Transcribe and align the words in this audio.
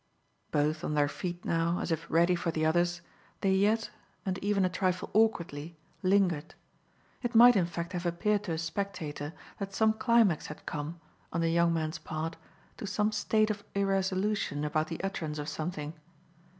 Both 0.49 0.83
on 0.83 0.95
their 0.95 1.07
feet 1.07 1.45
now, 1.45 1.77
as 1.77 1.91
if 1.91 2.07
ready 2.09 2.33
for 2.33 2.49
the 2.49 2.65
others, 2.65 3.01
they 3.41 3.53
yet 3.53 3.91
and 4.25 4.39
even 4.39 4.65
a 4.65 4.67
trifle 4.67 5.11
awkwardly 5.13 5.77
lingered. 6.01 6.55
It 7.21 7.35
might 7.35 7.55
in 7.55 7.67
fact 7.67 7.93
have 7.93 8.07
appeared 8.07 8.43
to 8.45 8.53
a 8.53 8.57
spectator 8.57 9.31
that 9.59 9.75
some 9.75 9.93
climax 9.93 10.47
had 10.47 10.65
come, 10.65 10.99
on 11.31 11.41
the 11.41 11.51
young 11.51 11.71
man's 11.71 11.99
part, 11.99 12.35
to 12.77 12.87
some 12.87 13.11
state 13.11 13.51
of 13.51 13.63
irresolution 13.75 14.65
about 14.65 14.87
the 14.87 15.03
utterance 15.03 15.37
of 15.37 15.47
something. 15.47 15.93